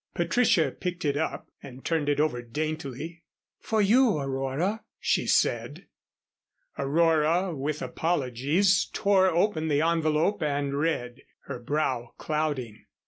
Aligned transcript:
Patricia 0.15 0.71
picked 0.71 1.05
it 1.05 1.15
up 1.15 1.51
and 1.61 1.85
turned 1.85 2.09
it 2.09 2.19
over 2.19 2.41
daintily. 2.41 3.21
"For 3.59 3.83
you, 3.83 4.17
Aurora," 4.17 4.83
she 4.99 5.27
said. 5.27 5.85
Aurora 6.75 7.55
with 7.55 7.83
apologies 7.83 8.89
tore 8.93 9.27
open 9.27 9.67
the 9.67 9.81
envelope 9.83 10.41
and 10.41 10.75
read, 10.75 11.21
her 11.41 11.59
brow 11.59 12.15
clouding. 12.17 12.87